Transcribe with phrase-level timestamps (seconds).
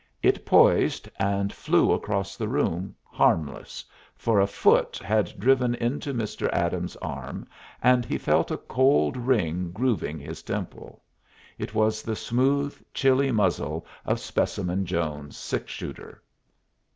[0.23, 3.85] It poised, and flew across the room, harmless,
[4.15, 6.51] for a foot had driven into Mr.
[6.51, 7.47] Adams's arm,
[7.83, 11.03] and he felt a cold ring grooving his temple.
[11.59, 16.23] It was the smooth, chilly muzzle of Specimen Jones's six shooter.